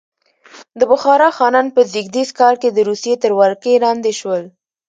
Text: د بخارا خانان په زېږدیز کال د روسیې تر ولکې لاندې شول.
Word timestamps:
د 0.79 0.81
بخارا 0.91 1.29
خانان 1.37 1.67
په 1.75 1.81
زېږدیز 1.91 2.29
کال 2.39 2.55
د 2.73 2.79
روسیې 2.89 3.15
تر 3.23 3.31
ولکې 3.39 3.81
لاندې 3.85 4.11
شول. 4.19 4.43